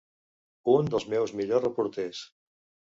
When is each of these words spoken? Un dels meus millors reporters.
Un 0.77 0.89
dels 0.95 1.07
meus 1.15 1.37
millors 1.43 1.67
reporters. 1.69 2.27